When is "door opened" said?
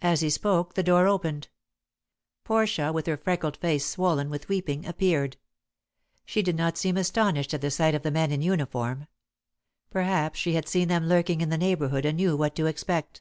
0.82-1.48